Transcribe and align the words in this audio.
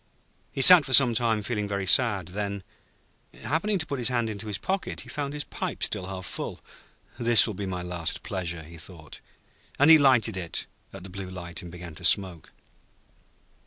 He 0.51 0.61
sat 0.63 0.83
for 0.83 0.93
some 0.93 1.13
time 1.13 1.43
feeling 1.43 1.67
very 1.67 1.85
sad, 1.85 2.29
then 2.29 2.63
happening 3.43 3.77
to 3.77 3.85
put 3.85 3.99
his 3.99 4.07
hand 4.07 4.31
into 4.31 4.47
his 4.47 4.57
pocket, 4.57 5.01
he 5.01 5.09
found 5.09 5.31
his 5.31 5.43
pipe 5.43 5.83
still 5.83 6.07
half 6.07 6.25
full. 6.25 6.59
'This 7.19 7.45
will 7.45 7.53
be 7.53 7.67
my 7.67 7.83
last 7.83 8.23
pleasure,' 8.23 8.63
he 8.63 8.77
thought, 8.79 9.19
as 9.77 9.87
he 9.87 9.99
lighted 9.99 10.37
it 10.37 10.65
at 10.91 11.03
the 11.03 11.09
Blue 11.11 11.29
Light, 11.29 11.61
and 11.61 11.71
began 11.71 11.93
to 11.93 12.03
smoke. 12.03 12.51